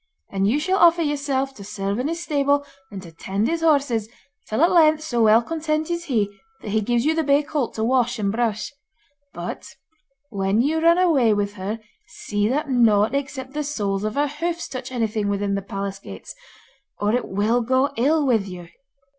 [0.31, 4.09] And you shall offer yourself to serve in his stable, and to tend his horses,
[4.47, 6.27] till at length so well content is he,
[6.61, 8.73] that he gives you the bay colt to wash and brush.
[9.31, 9.75] But
[10.31, 14.67] when you run away with her see that nought except the soles of her hoofs
[14.67, 16.33] touch anything within the palace gates,
[16.99, 18.69] or it will go ill with you.